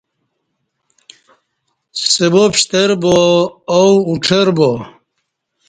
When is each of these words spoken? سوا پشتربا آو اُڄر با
سوا 2.13 2.43
پشتربا 2.53 3.17
آو 3.77 3.91
اُڄر 4.09 4.47
با 4.57 4.69